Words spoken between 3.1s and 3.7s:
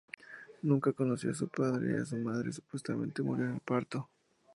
murió en el